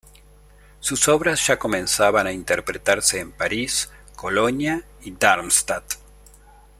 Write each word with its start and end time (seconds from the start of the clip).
Sus 0.79 1.07
obras 1.09 1.45
ya 1.45 1.59
comenzaban 1.59 2.25
a 2.25 2.31
interpretarse 2.31 3.19
en 3.19 3.31
París, 3.31 3.91
Colonia 4.15 4.83
y 5.03 5.11
Darmstadt. 5.11 5.93